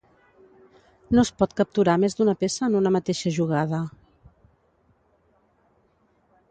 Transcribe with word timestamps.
No 1.17 1.25
es 1.27 1.31
pot 1.41 1.53
capturar 1.59 1.95
més 2.05 2.17
d'una 2.19 2.35
peça 2.45 2.65
en 2.69 2.79
una 2.81 2.93
mateixa 2.97 3.35
jugada. 3.39 3.83